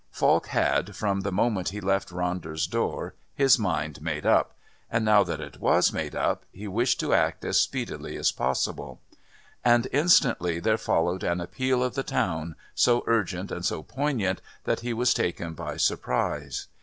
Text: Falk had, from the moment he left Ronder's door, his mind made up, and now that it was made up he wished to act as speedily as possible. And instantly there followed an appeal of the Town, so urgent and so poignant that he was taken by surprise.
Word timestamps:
Falk 0.09 0.47
had, 0.47 0.95
from 0.95 1.21
the 1.21 1.31
moment 1.31 1.69
he 1.69 1.79
left 1.79 2.09
Ronder's 2.09 2.65
door, 2.65 3.13
his 3.35 3.59
mind 3.59 4.01
made 4.01 4.25
up, 4.25 4.57
and 4.89 5.05
now 5.05 5.23
that 5.23 5.39
it 5.39 5.59
was 5.59 5.93
made 5.93 6.15
up 6.15 6.43
he 6.51 6.67
wished 6.67 6.99
to 7.01 7.13
act 7.13 7.45
as 7.45 7.59
speedily 7.59 8.17
as 8.17 8.31
possible. 8.31 8.99
And 9.63 9.87
instantly 9.91 10.59
there 10.59 10.79
followed 10.79 11.23
an 11.23 11.39
appeal 11.39 11.83
of 11.83 11.93
the 11.93 12.01
Town, 12.01 12.55
so 12.73 13.03
urgent 13.05 13.51
and 13.51 13.63
so 13.63 13.83
poignant 13.83 14.41
that 14.63 14.79
he 14.79 14.91
was 14.91 15.13
taken 15.13 15.53
by 15.53 15.77
surprise. 15.77 16.65